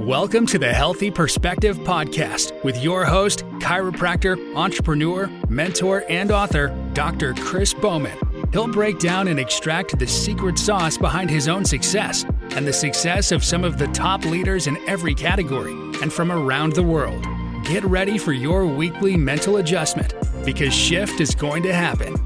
[0.00, 7.32] Welcome to the Healthy Perspective Podcast with your host, chiropractor, entrepreneur, mentor, and author, Dr.
[7.32, 8.18] Chris Bowman.
[8.52, 13.32] He'll break down and extract the secret sauce behind his own success and the success
[13.32, 15.72] of some of the top leaders in every category
[16.02, 17.26] and from around the world.
[17.64, 20.12] Get ready for your weekly mental adjustment
[20.44, 22.25] because shift is going to happen.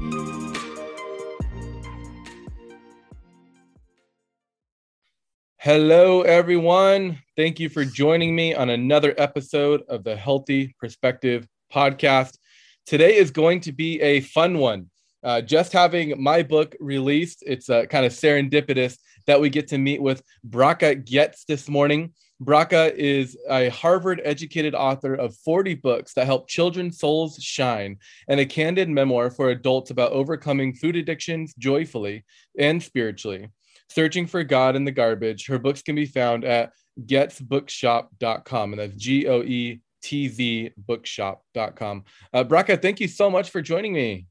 [5.63, 7.21] Hello, everyone.
[7.37, 12.39] Thank you for joining me on another episode of the Healthy Perspective podcast.
[12.87, 14.89] Today is going to be a fun one.
[15.23, 18.97] Uh, just having my book released, it's uh, kind of serendipitous
[19.27, 22.11] that we get to meet with Bracha Goetz this morning.
[22.43, 28.39] Bracha is a Harvard educated author of 40 books that help children's souls shine and
[28.39, 32.25] a candid memoir for adults about overcoming food addictions joyfully
[32.57, 33.49] and spiritually.
[33.93, 38.71] Searching for God in the Garbage, her books can be found at goetzbookshop.com.
[38.71, 42.05] And that's G O E T Z bookshop.com.
[42.33, 44.27] Uh, Bracha, thank you so much for joining me.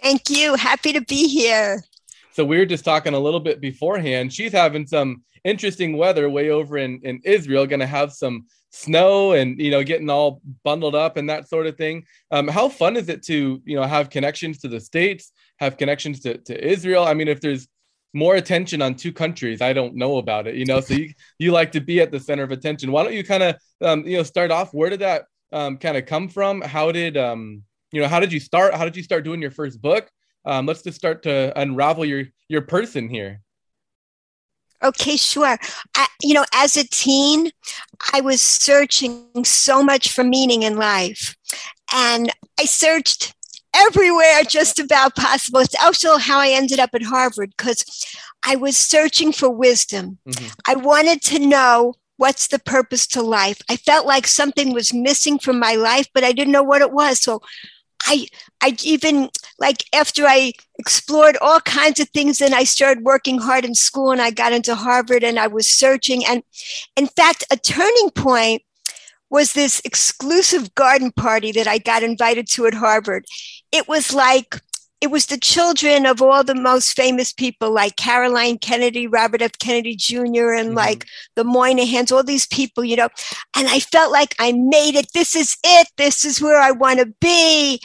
[0.00, 0.54] Thank you.
[0.54, 1.82] Happy to be here.
[2.32, 4.32] So we were just talking a little bit beforehand.
[4.32, 9.32] She's having some interesting weather way over in, in Israel, going to have some snow
[9.32, 12.04] and, you know, getting all bundled up and that sort of thing.
[12.30, 16.20] Um, how fun is it to, you know, have connections to the States, have connections
[16.20, 17.04] to, to Israel?
[17.04, 17.66] I mean, if there's
[18.14, 19.60] more attention on two countries.
[19.60, 22.20] I don't know about it you know so you, you like to be at the
[22.20, 22.92] center of attention.
[22.92, 25.96] Why don't you kind of um, you know start off where did that um, kind
[25.96, 26.60] of come from?
[26.60, 29.50] How did um, you know how did you start how did you start doing your
[29.50, 30.08] first book?
[30.44, 33.40] Um, let's just start to unravel your your person here.
[34.82, 35.56] Okay, sure.
[35.96, 37.50] I, you know, as a teen,
[38.12, 41.34] I was searching so much for meaning in life.
[41.94, 43.34] And I searched
[43.74, 45.60] everywhere just about possible.
[45.60, 47.84] It's also how I ended up at Harvard because
[48.44, 50.18] I was searching for wisdom.
[50.28, 50.46] Mm-hmm.
[50.66, 53.60] I wanted to know what's the purpose to life.
[53.68, 56.92] I felt like something was missing from my life, but I didn't know what it
[56.92, 57.20] was.
[57.20, 57.42] So
[58.06, 58.26] I
[58.60, 63.64] I even like after I explored all kinds of things and I started working hard
[63.64, 66.42] in school and I got into Harvard and I was searching and
[66.96, 68.62] in fact a turning point
[69.34, 73.24] was this exclusive garden party that I got invited to at Harvard.
[73.72, 74.60] It was like,
[75.00, 79.58] it was the children of all the most famous people like Caroline Kennedy, Robert F.
[79.58, 80.76] Kennedy Jr., and mm-hmm.
[80.76, 83.08] like the Moynihans, all these people, you know.
[83.56, 85.08] And I felt like I made it.
[85.14, 85.88] This is it.
[85.96, 87.80] This is where I want to be.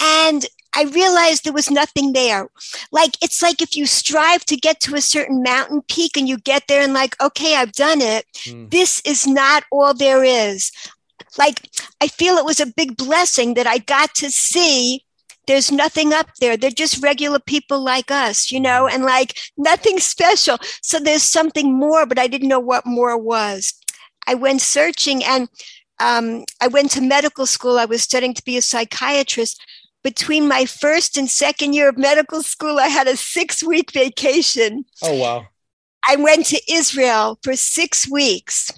[0.00, 0.46] And
[0.78, 2.46] I realized there was nothing there.
[2.92, 6.38] Like, it's like if you strive to get to a certain mountain peak and you
[6.38, 8.26] get there and, like, okay, I've done it.
[8.44, 8.70] Mm.
[8.70, 10.70] This is not all there is.
[11.36, 11.68] Like,
[12.00, 15.04] I feel it was a big blessing that I got to see
[15.48, 16.56] there's nothing up there.
[16.56, 20.58] They're just regular people like us, you know, and like nothing special.
[20.80, 23.72] So there's something more, but I didn't know what more was.
[24.28, 25.48] I went searching and
[25.98, 27.78] um, I went to medical school.
[27.78, 29.60] I was studying to be a psychiatrist
[30.02, 34.84] between my first and second year of medical school, I had a six week vacation.
[35.02, 35.46] Oh, wow.
[36.08, 38.70] I went to Israel for six weeks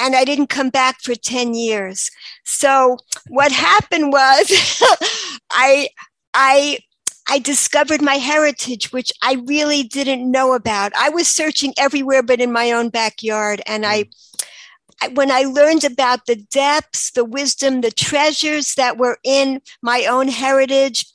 [0.00, 2.10] and I didn't come back for 10 years.
[2.44, 2.98] So
[3.28, 4.50] what happened was
[5.50, 5.88] I,
[6.34, 6.78] I,
[7.28, 10.92] I discovered my heritage, which I really didn't know about.
[10.96, 13.62] I was searching everywhere but in my own backyard.
[13.66, 14.10] And I, mm
[15.12, 20.28] when I learned about the depths, the wisdom, the treasures that were in my own
[20.28, 21.06] heritage,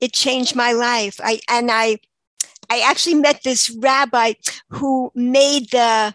[0.00, 1.20] it changed my life.
[1.22, 1.98] I and I
[2.70, 4.34] I actually met this rabbi
[4.70, 6.14] who made the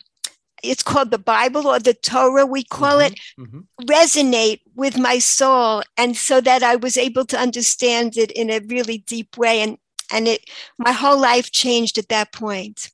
[0.64, 3.60] it's called the Bible or the Torah, we call mm-hmm, it, mm-hmm.
[3.86, 5.84] resonate with my soul.
[5.98, 9.62] And so that I was able to understand it in a really deep way.
[9.62, 9.78] And
[10.12, 12.90] and it my whole life changed at that point.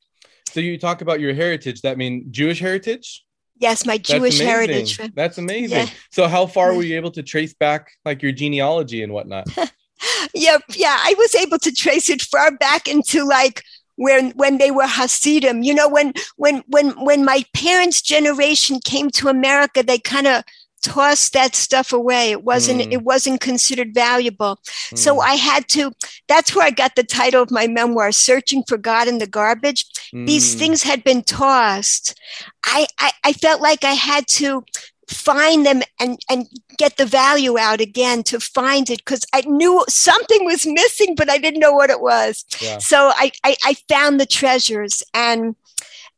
[0.50, 3.24] So you talk about your heritage, that mean Jewish heritage?
[3.60, 5.00] Yes, my Jewish heritage.
[5.14, 5.78] That's amazing.
[5.78, 5.90] Yeah.
[6.12, 9.48] So how far were you able to trace back like your genealogy and whatnot?
[10.34, 10.62] yep.
[10.70, 13.64] Yeah, I was able to trace it far back into like
[13.98, 15.62] when when they were Hasidim.
[15.64, 20.44] You know, when when when when my parents' generation came to America, they kind of
[20.82, 22.92] tossed that stuff away it wasn't mm.
[22.92, 24.98] it wasn't considered valuable mm.
[24.98, 25.92] so i had to
[26.28, 29.86] that's where i got the title of my memoir searching for god in the garbage
[30.14, 30.26] mm.
[30.26, 32.20] these things had been tossed
[32.66, 34.64] I, I i felt like i had to
[35.10, 36.48] find them and and
[36.78, 41.30] get the value out again to find it because i knew something was missing but
[41.30, 42.78] i didn't know what it was yeah.
[42.78, 45.56] so I, I i found the treasures and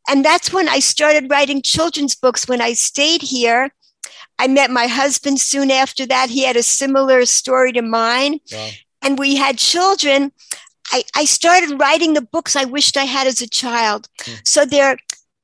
[0.08, 3.72] and that's when i started writing children's books when i stayed here
[4.38, 6.30] I met my husband soon after that.
[6.30, 8.40] He had a similar story to mine.
[8.50, 8.68] Wow.
[9.02, 10.32] And we had children.
[10.92, 14.08] I, I started writing the books I wished I had as a child.
[14.20, 14.40] Mm.
[14.44, 14.98] So they're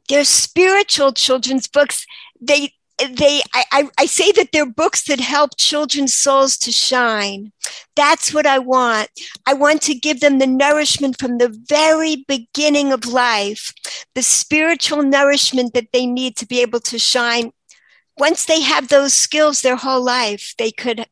[0.09, 2.07] they're spiritual children's books.
[2.41, 7.53] They they I, I say that they're books that help children's souls to shine
[7.95, 9.09] that's what i want
[9.47, 13.73] i want to give them the nourishment from the very beginning of life
[14.15, 17.53] the spiritual nourishment that they need to be able to shine
[18.19, 21.07] once they have those skills their whole life they could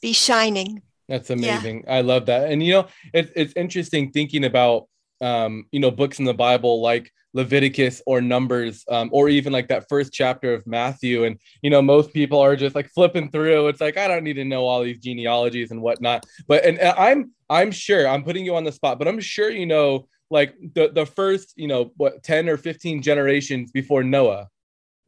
[0.00, 1.94] be shining that's amazing yeah.
[1.94, 4.86] i love that and you know it, it's interesting thinking about
[5.22, 9.68] um, you know books in the bible like Leviticus or Numbers, um, or even like
[9.68, 11.24] that first chapter of Matthew.
[11.24, 13.68] And, you know, most people are just like flipping through.
[13.68, 16.26] It's like, I don't need to know all these genealogies and whatnot.
[16.48, 19.50] But, and, and I'm, I'm sure I'm putting you on the spot, but I'm sure,
[19.50, 24.48] you know, like the, the first, you know, what, 10 or 15 generations before Noah,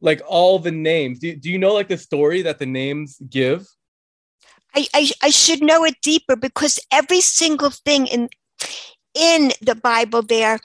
[0.03, 1.19] like all the names.
[1.19, 3.65] Do, do you know like the story that the names give?
[4.75, 8.29] I, I, I should know it deeper because every single thing in
[9.15, 10.59] in the Bible there,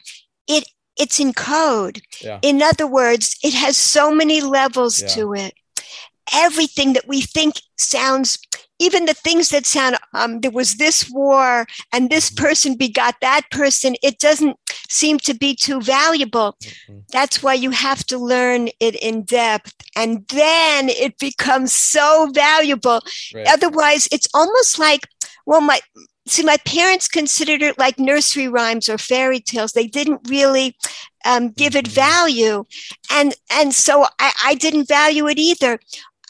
[0.49, 0.65] it
[0.99, 2.01] it's in code.
[2.21, 2.41] Yeah.
[2.43, 5.09] In other words, it has so many levels yeah.
[5.09, 5.55] to it.
[6.35, 8.39] Everything that we think sounds,
[8.81, 12.45] even the things that sound, um, there was this war and this mm-hmm.
[12.45, 14.57] person begot that person, it doesn't
[14.89, 16.57] seem to be too valuable.
[16.63, 16.99] Mm-hmm.
[17.13, 19.75] That's why you have to learn it in depth.
[19.97, 23.01] And then it becomes so valuable.
[23.35, 23.47] Right.
[23.49, 25.07] Otherwise, it's almost like,
[25.47, 25.81] well, my
[26.27, 29.73] see, my parents considered it like nursery rhymes or fairy tales.
[29.73, 30.77] They didn't really
[31.25, 31.95] um, give it mm-hmm.
[31.95, 32.65] value,
[33.11, 35.79] and and so I, I didn't value it either.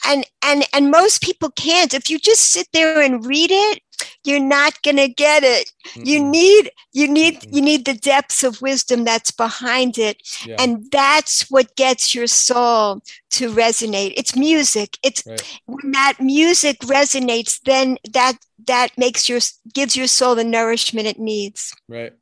[0.07, 1.95] And and and most people can't.
[1.95, 3.81] If you just sit there and read it,
[4.25, 6.07] you're not going to get it mm-hmm.
[6.07, 7.55] you need you need mm-hmm.
[7.55, 10.57] you need the depths of wisdom that's behind it yeah.
[10.59, 13.01] and that's what gets your soul
[13.31, 15.61] to resonate it's music it's right.
[15.67, 18.37] when that music resonates then that
[18.67, 19.41] that makes your
[19.73, 22.13] gives your soul the nourishment it needs right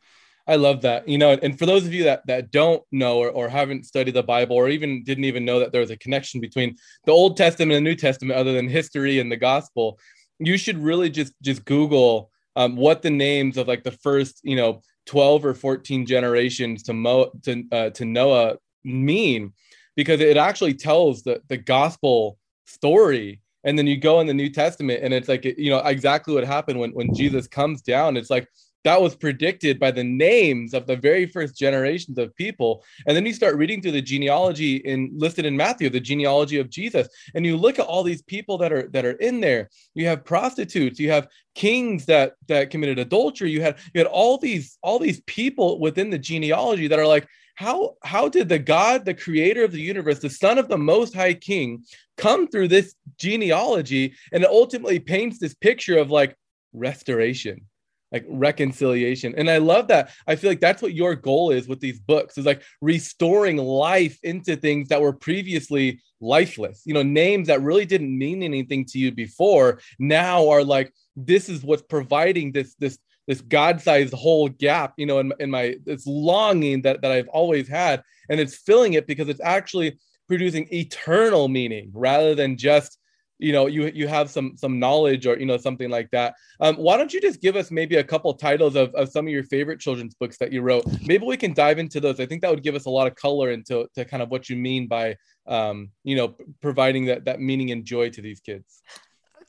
[0.49, 1.09] I love that.
[1.09, 4.15] You know, and for those of you that that don't know or, or haven't studied
[4.15, 7.37] the Bible or even didn't even know that there was a connection between the Old
[7.37, 9.99] Testament and the New Testament other than history and the gospel,
[10.39, 14.57] you should really just just Google um, what the names of like the first you
[14.57, 19.53] know 12 or 14 generations to Mo to uh, to Noah mean
[19.95, 23.41] because it actually tells the the gospel story.
[23.65, 26.45] And then you go in the New Testament and it's like you know exactly what
[26.45, 28.17] happened when when Jesus comes down.
[28.17, 28.49] It's like
[28.87, 32.85] that was predicted by the names of the very first generations of people.
[33.05, 36.71] And then you start reading through the genealogy in listed in Matthew, the genealogy of
[36.71, 39.71] Jesus, and you look at all these people that are that are in there.
[39.95, 44.39] You have prostitutes, you have kings that that committed adultery, you had you had all
[44.39, 49.05] these all these people within the genealogy that are like, how how did the God,
[49.05, 51.83] the creator of the universe, the son of the most high king,
[52.19, 54.15] come through this genealogy?
[54.31, 56.37] And it ultimately paints this picture of like
[56.73, 57.67] restoration
[58.13, 59.35] like reconciliation.
[59.37, 60.11] And i love that.
[60.27, 64.19] I feel like that's what your goal is with these books is like restoring life
[64.23, 66.83] into things that were previously lifeless.
[66.85, 71.49] You know names that really didn't mean anything to you before now are like this
[71.49, 76.07] is what's providing this this this god-sized whole gap you know in, in my this
[76.07, 78.03] longing that, that i've always had.
[78.29, 79.99] And it's filling it because it's actually
[80.29, 82.99] producing eternal meaning rather than just
[83.39, 86.35] you know you you have some some knowledge or you know something like that.
[86.61, 89.33] Um, why don't you just give us maybe a couple titles of, of some of
[89.33, 90.87] your favorite children's books that you wrote?
[91.03, 92.19] Maybe we can dive into those.
[92.19, 94.49] I think that would give us a lot of color into to kind of what
[94.49, 95.17] you mean by
[95.47, 98.83] um, you know providing that that meaning and joy to these kids.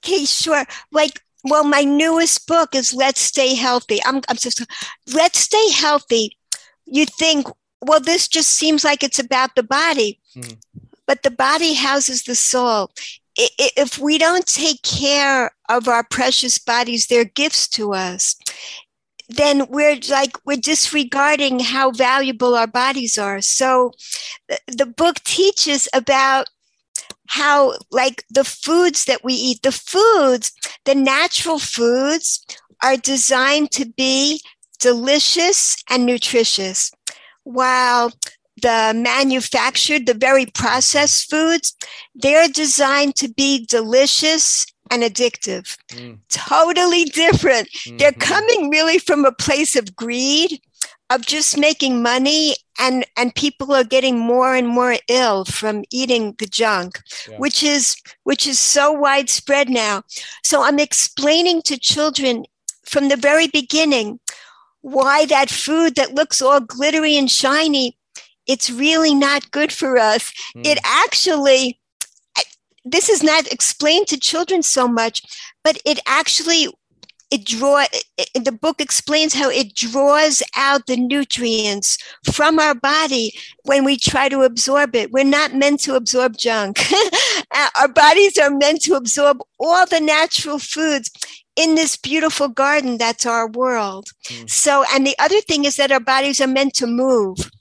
[0.06, 0.66] Okay sure.
[0.92, 4.00] Like well my newest book is let's stay healthy.
[4.06, 4.66] I'm, I'm just
[5.14, 6.38] let's stay healthy.
[6.86, 7.48] You think
[7.82, 10.20] well this just seems like it's about the body.
[10.36, 10.56] Mm-hmm.
[11.06, 12.92] But the body houses the soul
[13.38, 18.36] if we don't take care of our precious bodies, they're gifts to us,
[19.30, 23.42] then we're like, we're disregarding how valuable our bodies are.
[23.42, 23.92] So
[24.68, 26.48] the book teaches about
[27.28, 30.52] how, like, the foods that we eat, the foods,
[30.86, 32.46] the natural foods
[32.82, 34.42] are designed to be
[34.80, 36.92] delicious and nutritious.
[37.44, 38.14] While
[38.62, 41.76] the manufactured, the very processed foods,
[42.16, 45.78] they're designed to be delicious and addictive.
[45.90, 46.20] Mm.
[46.30, 47.70] Totally different.
[47.70, 47.98] Mm-hmm.
[47.98, 50.62] They're coming really from a place of greed,
[51.10, 56.36] of just making money and and people are getting more and more ill from eating
[56.40, 57.38] the junk yeah.
[57.38, 60.04] which is which is so widespread now
[60.44, 62.46] so i'm explaining to children
[62.84, 64.20] from the very beginning
[64.82, 67.97] why that food that looks all glittery and shiny
[68.48, 70.32] it's really not good for us.
[70.56, 70.66] Mm.
[70.66, 71.80] It actually,
[72.86, 75.22] this is not explained to children so much,
[75.64, 76.70] but it actually
[77.30, 77.86] it draw
[78.18, 81.98] it, the book explains how it draws out the nutrients
[82.32, 86.80] from our body when we try to absorb it we're not meant to absorb junk
[87.80, 91.12] our bodies are meant to absorb all the natural foods
[91.56, 94.50] in this beautiful garden that's our world mm.
[94.50, 97.52] so and the other thing is that our bodies are meant to move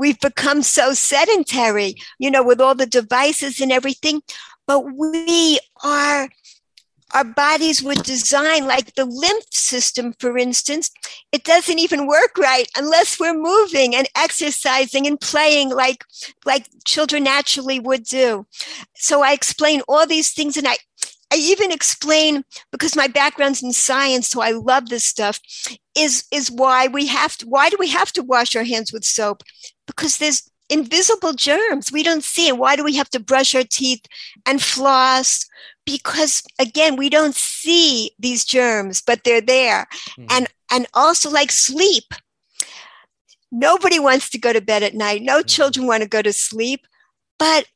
[0.00, 4.22] we've become so sedentary you know with all the devices and everything.
[4.66, 6.28] But we are
[7.12, 10.92] our bodies were designed like the lymph system for instance
[11.32, 16.04] it doesn't even work right unless we're moving and exercising and playing like
[16.44, 18.46] like children naturally would do.
[18.94, 20.76] So i explain all these things and i
[21.32, 25.40] I even explain because my background's in science, so I love this stuff.
[25.96, 27.46] Is is why we have to?
[27.46, 29.42] Why do we have to wash our hands with soap?
[29.86, 32.58] Because there's invisible germs we don't see it.
[32.58, 34.02] Why do we have to brush our teeth
[34.46, 35.46] and floss?
[35.90, 39.86] because again we don't see these germs but they're there
[40.18, 40.26] mm.
[40.30, 42.04] and and also like sleep
[43.50, 45.48] nobody wants to go to bed at night no mm.
[45.48, 46.86] children want to go to sleep
[47.38, 47.66] but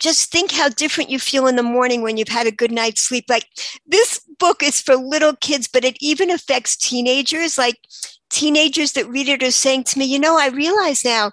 [0.00, 3.02] just think how different you feel in the morning when you've had a good night's
[3.02, 3.46] sleep like
[3.86, 7.76] this book is for little kids but it even affects teenagers like
[8.30, 11.30] teenagers that read it are saying to me you know i realize now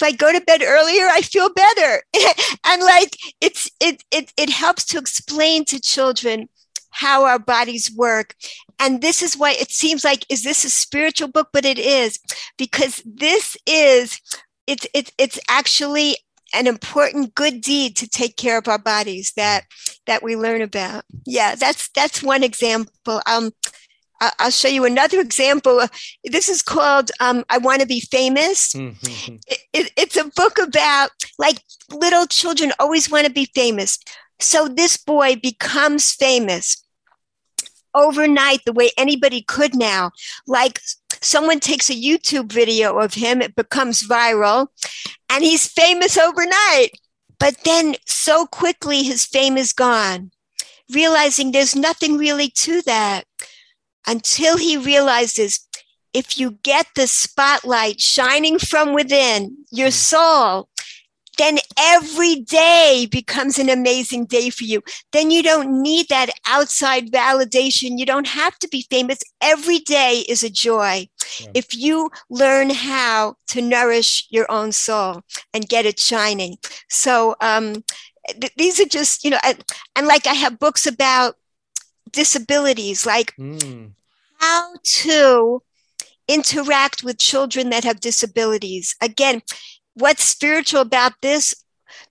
[0.00, 2.02] if I go to bed earlier, I feel better.
[2.64, 6.48] and like it's it it it helps to explain to children
[6.90, 8.34] how our bodies work.
[8.78, 11.48] And this is why it seems like is this a spiritual book?
[11.52, 12.18] But it is
[12.56, 14.20] because this is
[14.66, 16.16] it's it's it's actually
[16.54, 19.64] an important good deed to take care of our bodies that
[20.06, 21.04] that we learn about.
[21.24, 23.20] Yeah, that's that's one example.
[23.26, 23.52] Um,
[24.38, 25.82] I'll show you another example.
[26.24, 28.74] This is called um, I Want to Be Famous.
[28.74, 29.36] Mm-hmm.
[29.46, 33.98] It, it, it's a book about like little children always want to be famous.
[34.38, 36.84] So this boy becomes famous
[37.94, 40.10] overnight the way anybody could now.
[40.46, 40.80] Like
[41.22, 44.68] someone takes a YouTube video of him, it becomes viral,
[45.28, 46.90] and he's famous overnight.
[47.38, 50.30] But then so quickly his fame is gone,
[50.92, 53.24] realizing there's nothing really to that
[54.06, 55.66] until he realizes
[56.12, 59.92] if you get the spotlight shining from within your hmm.
[59.92, 60.68] soul,
[61.40, 64.82] then every day becomes an amazing day for you.
[65.12, 67.98] Then you don't need that outside validation.
[67.98, 69.20] You don't have to be famous.
[69.40, 71.08] Every day is a joy.
[71.40, 71.48] Yeah.
[71.54, 75.22] If you learn how to nourish your own soul
[75.54, 76.58] and get it shining.
[76.90, 77.84] So, um,
[78.28, 79.64] th- these are just, you know, and,
[79.96, 81.36] and like I have books about
[82.12, 83.92] disabilities, like mm.
[84.38, 85.62] how to
[86.28, 88.94] interact with children that have disabilities.
[89.00, 89.40] Again,
[90.00, 91.54] what's spiritual about this?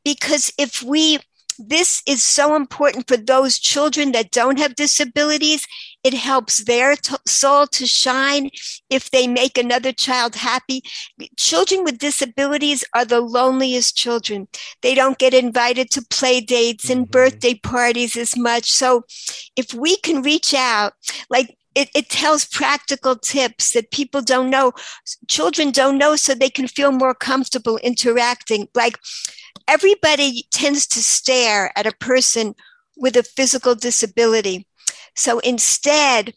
[0.04, 1.20] Because if we,
[1.60, 5.68] this is so important for those children that don't have disabilities.
[6.06, 8.50] It helps their t- soul to shine
[8.90, 10.82] if they make another child happy.
[11.38, 14.48] Children with disabilities are the loneliest children.
[14.82, 17.12] They don't get invited to play dates and mm-hmm.
[17.12, 18.72] birthday parties as much.
[18.72, 19.04] So
[19.58, 20.94] if we can reach out,
[21.30, 24.74] like it, it tells practical tips that people don't know,
[25.30, 28.68] children don't know, so they can feel more comfortable interacting.
[28.76, 29.00] Like
[29.66, 32.54] everybody tends to stare at a person
[32.98, 34.68] with a physical disability.
[35.16, 36.34] So instead,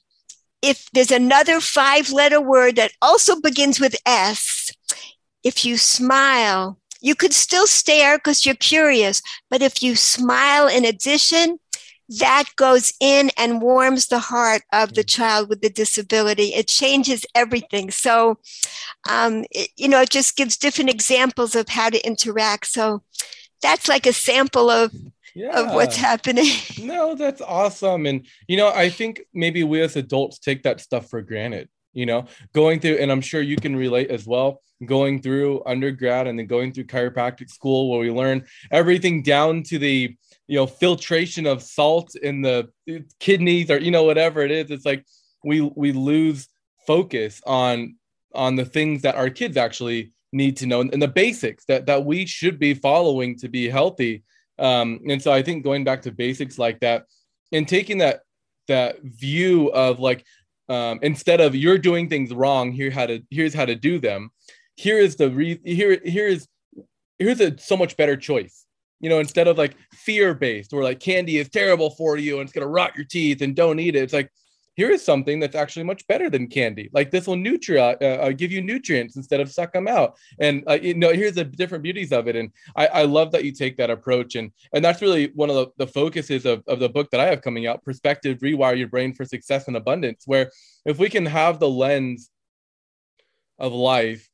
[0.62, 4.70] if there's another five letter word that also begins with S,
[5.42, 9.20] if you smile, you could still stare because you're curious,
[9.50, 11.58] but if you smile in addition,
[12.08, 16.54] that goes in and warms the heart of the child with the disability.
[16.54, 17.90] It changes everything.
[17.90, 18.38] So,
[19.08, 22.66] um, it, you know, it just gives different examples of how to interact.
[22.66, 23.02] So,
[23.62, 24.92] that's like a sample of
[25.34, 25.58] yeah.
[25.58, 26.50] of what's happening.
[26.82, 28.06] No, that's awesome.
[28.06, 31.68] And you know, I think maybe we as adults take that stuff for granted.
[31.92, 34.62] You know, going through, and I'm sure you can relate as well.
[34.84, 39.78] Going through undergrad and then going through chiropractic school, where we learn everything down to
[39.78, 40.16] the
[40.52, 42.68] you know filtration of salt in the
[43.20, 45.02] kidneys or you know whatever it is it's like
[45.44, 46.48] we we lose
[46.86, 47.96] focus on
[48.34, 52.04] on the things that our kids actually need to know and the basics that that
[52.04, 54.22] we should be following to be healthy
[54.58, 57.04] um and so i think going back to basics like that
[57.52, 58.20] and taking that
[58.68, 60.24] that view of like
[60.72, 64.30] um instead of you're doing things wrong here how to here's how to do them
[64.76, 66.48] here is the re here here is
[67.18, 68.66] here's a so much better choice
[69.02, 72.48] you know, instead of like fear based, where like candy is terrible for you and
[72.48, 74.02] it's gonna rot your teeth and don't eat it.
[74.04, 74.30] It's like
[74.74, 76.88] here is something that's actually much better than candy.
[76.92, 80.16] Like this will nutri- uh, uh, give you nutrients instead of suck them out.
[80.40, 82.36] And uh, you know, here's the different beauties of it.
[82.36, 84.34] And I, I love that you take that approach.
[84.34, 87.26] And and that's really one of the, the focuses of, of the book that I
[87.26, 90.22] have coming out, Perspective: Rewire Your Brain for Success and Abundance.
[90.26, 90.50] Where
[90.86, 92.30] if we can have the lens
[93.58, 94.28] of life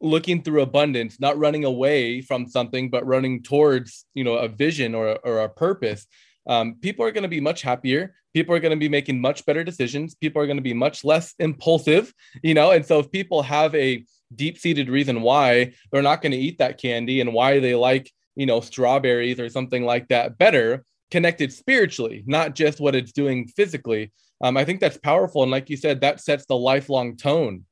[0.00, 4.94] looking through abundance not running away from something but running towards you know a vision
[4.94, 6.06] or, or a purpose
[6.46, 9.44] um, people are going to be much happier people are going to be making much
[9.46, 10.14] better decisions.
[10.14, 12.70] People are going to be much less impulsive you know?
[12.70, 14.04] And so if people have a
[14.34, 18.46] deep-seated reason why they're not going to eat that candy and why they like you
[18.46, 24.12] know strawberries or something like that better connected spiritually not just what it's doing physically
[24.42, 25.42] um, i think that's powerful.
[25.42, 27.64] And like you said that sets the lifelong tone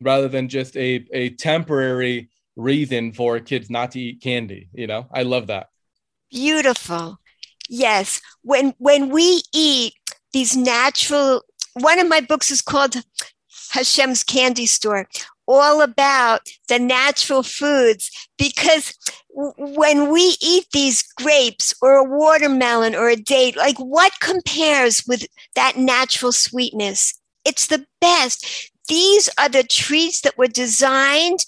[0.00, 5.06] rather than just a, a temporary reason for kids not to eat candy you know?
[5.12, 5.68] I love that.
[6.30, 7.18] Beautiful.
[7.68, 8.20] Yes.
[8.42, 9.92] When when we eat
[10.32, 11.42] these natural
[11.74, 12.96] one of my books is called
[13.70, 15.06] hashem's candy store
[15.46, 18.94] all about the natural foods because
[19.56, 25.26] when we eat these grapes or a watermelon or a date like what compares with
[25.54, 31.40] that natural sweetness it's the best these are the treats that were designed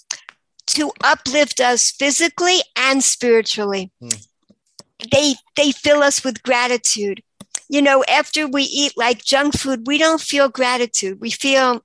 [0.67, 3.91] to uplift us physically and spiritually.
[4.01, 4.27] Mm.
[5.11, 7.21] They they fill us with gratitude.
[7.71, 11.19] You know, after we eat like junk food, we don't feel gratitude.
[11.19, 11.83] We feel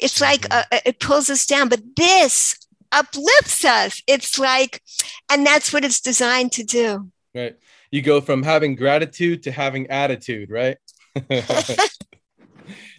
[0.00, 0.68] it's like mm-hmm.
[0.72, 2.56] a, it pulls us down, but this
[2.92, 4.02] uplifts us.
[4.06, 4.82] It's like,
[5.30, 7.10] and that's what it's designed to do.
[7.34, 7.56] Right.
[7.92, 10.76] You go from having gratitude to having attitude, right?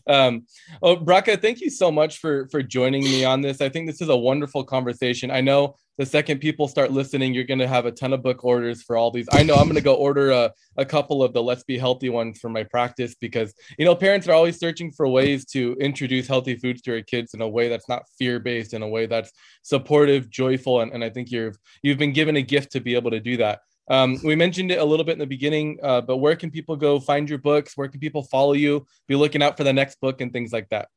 [0.07, 0.47] Um,
[0.81, 3.61] oh, Bracha, thank you so much for for joining me on this.
[3.61, 5.31] I think this is a wonderful conversation.
[5.31, 8.43] I know the second people start listening, you're going to have a ton of book
[8.43, 9.27] orders for all these.
[9.31, 12.09] I know I'm going to go order a, a couple of the Let's Be Healthy
[12.09, 16.27] ones for my practice because, you know, parents are always searching for ways to introduce
[16.27, 19.05] healthy foods to their kids in a way that's not fear based, in a way
[19.05, 19.31] that's
[19.63, 20.81] supportive, joyful.
[20.81, 23.37] And, and I think you've, you've been given a gift to be able to do
[23.37, 23.59] that.
[23.89, 26.77] Um, we mentioned it a little bit in the beginning, uh, but where can people
[26.77, 27.75] go find your books?
[27.75, 28.85] Where can people follow you?
[29.07, 30.87] Be looking out for the next book and things like that.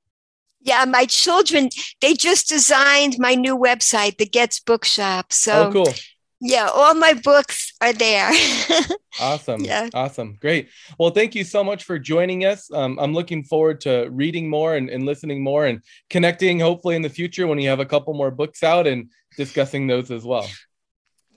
[0.64, 1.68] Yeah, my children,
[2.00, 5.32] they just designed my new website, the Goetz Bookshop.
[5.32, 5.94] So, oh, cool.
[6.40, 8.32] Yeah, all my books are there.
[9.20, 9.60] awesome.
[9.62, 9.90] Yeah.
[9.92, 10.36] Awesome.
[10.40, 10.70] Great.
[10.98, 12.70] Well, thank you so much for joining us.
[12.72, 17.02] Um, I'm looking forward to reading more and, and listening more and connecting, hopefully, in
[17.02, 20.48] the future when you have a couple more books out and discussing those as well.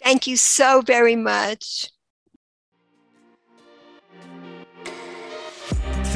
[0.01, 1.89] Thank you so very much.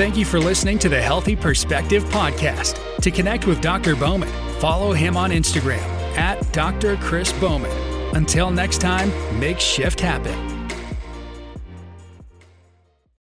[0.02, 3.00] Thank you for listening to the Healthy Perspective Podcast.
[3.02, 3.96] To connect with Dr.
[3.96, 5.78] Bowman, follow him on Instagram
[6.18, 6.98] at Dr.
[6.98, 7.70] Chris Bowman.
[8.16, 10.61] Until next time, make shift happen.